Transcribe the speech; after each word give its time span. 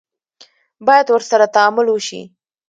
باید 0.87 1.07
ورسره 1.11 1.45
تعامل 1.55 1.87
وشي. 1.89 2.21